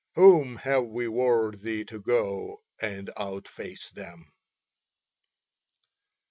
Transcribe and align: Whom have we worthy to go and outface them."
Whom 0.15 0.55
have 0.55 0.85
we 0.85 1.07
worthy 1.07 1.85
to 1.85 2.01
go 2.01 2.63
and 2.81 3.11
outface 3.15 3.91
them." 3.91 4.31